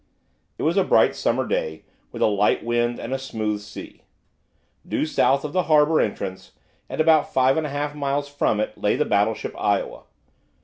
It 0.57 0.63
was 0.63 0.77
a 0.77 0.83
bright 0.83 1.15
summer 1.15 1.45
day, 1.45 1.83
with 2.11 2.23
a 2.23 2.25
light 2.25 2.63
wind 2.65 2.97
and 2.99 3.13
a 3.13 3.19
smooth 3.19 3.59
sea. 3.61 4.01
Due 4.87 5.05
south 5.05 5.43
of 5.45 5.53
the 5.53 5.65
harbour 5.69 6.01
entrance, 6.01 6.53
and 6.89 6.99
about 6.99 7.31
5 7.31 7.55
1/2 7.57 7.93
miles 7.93 8.27
from 8.27 8.59
it, 8.59 8.75
lay 8.75 8.95
the 8.95 9.05
battleship 9.05 9.53
"Iowa." 9.55 10.05